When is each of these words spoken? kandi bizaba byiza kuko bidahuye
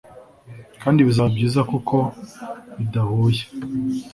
kandi 0.81 0.99
bizaba 1.07 1.29
byiza 1.35 1.61
kuko 1.71 1.95
bidahuye 2.77 3.43